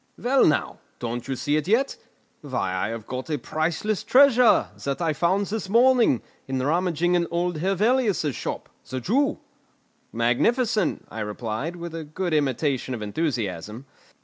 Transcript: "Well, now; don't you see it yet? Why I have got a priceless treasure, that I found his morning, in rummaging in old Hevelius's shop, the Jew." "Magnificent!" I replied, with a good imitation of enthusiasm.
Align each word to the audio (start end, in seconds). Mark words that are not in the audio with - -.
"Well, 0.17 0.47
now; 0.47 0.79
don't 0.97 1.27
you 1.27 1.35
see 1.35 1.57
it 1.57 1.67
yet? 1.67 1.95
Why 2.41 2.73
I 2.73 2.87
have 2.87 3.05
got 3.05 3.29
a 3.29 3.37
priceless 3.37 4.03
treasure, 4.03 4.69
that 4.83 4.99
I 4.99 5.13
found 5.13 5.49
his 5.49 5.69
morning, 5.69 6.23
in 6.47 6.57
rummaging 6.57 7.13
in 7.13 7.27
old 7.29 7.59
Hevelius's 7.59 8.35
shop, 8.35 8.67
the 8.89 8.99
Jew." 8.99 9.37
"Magnificent!" 10.11 11.07
I 11.11 11.19
replied, 11.19 11.75
with 11.75 11.93
a 11.93 12.03
good 12.03 12.33
imitation 12.33 12.95
of 12.95 13.03
enthusiasm. 13.03 13.85